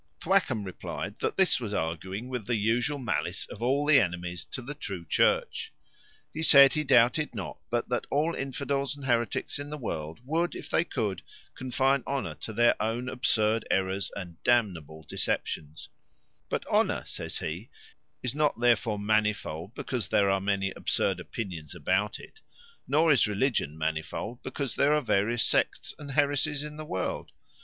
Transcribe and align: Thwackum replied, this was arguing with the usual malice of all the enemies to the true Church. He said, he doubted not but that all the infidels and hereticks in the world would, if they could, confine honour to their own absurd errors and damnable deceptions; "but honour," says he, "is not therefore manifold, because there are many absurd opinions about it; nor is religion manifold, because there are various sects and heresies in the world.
Thwackum 0.19 0.63
replied, 0.65 1.17
this 1.35 1.59
was 1.59 1.75
arguing 1.75 2.27
with 2.27 2.47
the 2.47 2.55
usual 2.55 2.97
malice 2.97 3.45
of 3.51 3.61
all 3.61 3.85
the 3.85 3.99
enemies 4.01 4.43
to 4.45 4.59
the 4.63 4.73
true 4.73 5.05
Church. 5.05 5.71
He 6.33 6.41
said, 6.41 6.73
he 6.73 6.83
doubted 6.83 7.35
not 7.35 7.59
but 7.69 7.87
that 7.89 8.07
all 8.09 8.31
the 8.31 8.41
infidels 8.41 8.95
and 8.95 9.05
hereticks 9.05 9.59
in 9.59 9.69
the 9.69 9.77
world 9.77 10.19
would, 10.25 10.55
if 10.55 10.71
they 10.71 10.83
could, 10.83 11.21
confine 11.53 12.01
honour 12.07 12.33
to 12.33 12.51
their 12.51 12.81
own 12.81 13.09
absurd 13.09 13.67
errors 13.69 14.09
and 14.15 14.41
damnable 14.41 15.03
deceptions; 15.03 15.87
"but 16.49 16.65
honour," 16.65 17.03
says 17.05 17.37
he, 17.37 17.69
"is 18.23 18.33
not 18.33 18.59
therefore 18.59 18.97
manifold, 18.97 19.75
because 19.75 20.07
there 20.07 20.31
are 20.31 20.41
many 20.41 20.71
absurd 20.71 21.19
opinions 21.19 21.75
about 21.75 22.17
it; 22.17 22.39
nor 22.87 23.11
is 23.11 23.27
religion 23.27 23.77
manifold, 23.77 24.41
because 24.41 24.75
there 24.75 24.93
are 24.93 25.01
various 25.01 25.43
sects 25.43 25.93
and 25.99 26.09
heresies 26.09 26.63
in 26.63 26.77
the 26.77 26.85
world. 26.85 27.29